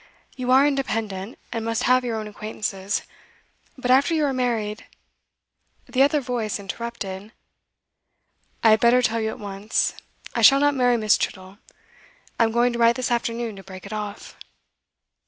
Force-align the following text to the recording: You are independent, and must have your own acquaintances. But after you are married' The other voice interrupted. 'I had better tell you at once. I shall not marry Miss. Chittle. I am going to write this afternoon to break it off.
You 0.35 0.49
are 0.49 0.65
independent, 0.65 1.37
and 1.51 1.63
must 1.63 1.83
have 1.83 2.03
your 2.03 2.15
own 2.17 2.27
acquaintances. 2.27 3.03
But 3.77 3.91
after 3.91 4.15
you 4.15 4.25
are 4.25 4.33
married' 4.33 4.87
The 5.87 6.01
other 6.01 6.19
voice 6.21 6.59
interrupted. 6.59 7.31
'I 8.63 8.69
had 8.71 8.79
better 8.79 9.03
tell 9.03 9.21
you 9.21 9.29
at 9.29 9.37
once. 9.37 9.93
I 10.33 10.41
shall 10.41 10.59
not 10.59 10.73
marry 10.73 10.97
Miss. 10.97 11.19
Chittle. 11.19 11.59
I 12.39 12.45
am 12.45 12.51
going 12.51 12.73
to 12.73 12.79
write 12.79 12.95
this 12.95 13.11
afternoon 13.11 13.55
to 13.57 13.63
break 13.63 13.85
it 13.85 13.93
off. 13.93 14.35